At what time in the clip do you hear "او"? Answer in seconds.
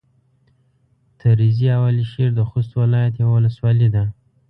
1.75-1.81